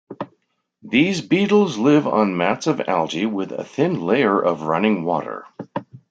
These 0.81 1.21
beetles 1.21 1.77
live 1.77 2.07
on 2.07 2.35
mats 2.35 2.65
of 2.65 2.81
algae 2.87 3.27
with 3.27 3.51
a 3.51 3.63
thin 3.63 4.01
layer 4.03 4.41
of 4.43 4.63
running 4.63 5.03
water. 5.03 5.45